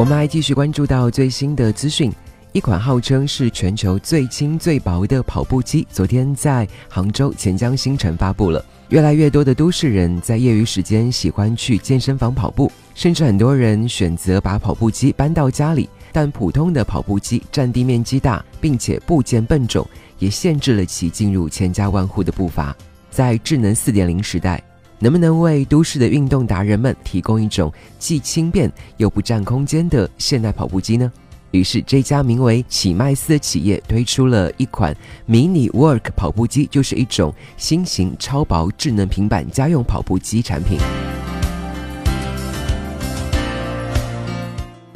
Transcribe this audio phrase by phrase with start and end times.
[0.00, 2.10] 我们还继续关注到最新的资讯，
[2.52, 8.64] 一款号称是全球最轻最薄的跑步机，昨天在杭州钱江新城发布了。
[8.88, 15.86] 越来越多的都市人在业余时间喜欢去健身房跑步，甚至很多人选择把跑步机搬到家里。
[16.12, 19.86] 但普通的跑步机占地面积大，并且部件笨重，
[20.18, 22.74] 也限制了其进入千家万户的步伐。
[23.10, 24.64] 在智能四点零时代，
[25.02, 31.10] 能不能为都市的运动达人们提供一种既轻便又不占空间的现代跑步机呢？
[31.52, 40.78] 于是，这家名为启迈斯的企业推出了一款迷你 Work 跑步机，就是一种新型超薄智能平板家用跑步机产品。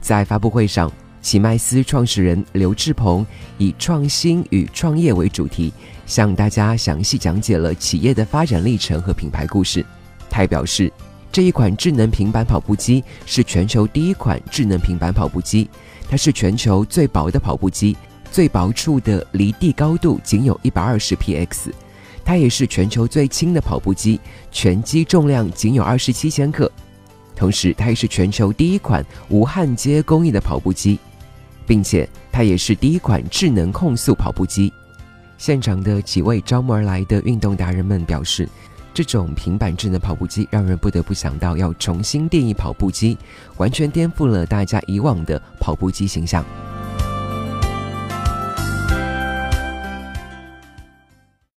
[0.01, 0.93] 在发布会上，
[1.23, 5.73] 启迈斯创始人刘志鹏以创新与创业为主题，
[6.05, 9.85] 向大家详细讲解了企业的发展历程和品牌故事。
[10.35, 10.93] 他表示，
[11.31, 15.71] 这一款智能平板跑步机是全球第一款智能平板跑步机。
[16.11, 17.97] 它是全球最薄的跑步机，
[18.33, 21.71] 最薄处的离地高度仅有一百二十 px。
[22.25, 26.69] 它也是全球最轻的跑步机，全机重量仅有二十七千克。
[27.37, 30.99] 同时，它也是全球第一款无焊接工艺的跑步机，
[31.65, 34.73] 并且它也是第一款智能控速跑步机。
[35.39, 38.49] 现场的几位招募而来的运动达人们表示。
[38.95, 43.19] 这种平板智能跑步机让人不得不想到要重新定义跑步机，
[43.57, 46.45] 完全颠覆了大家以往的跑步机形象。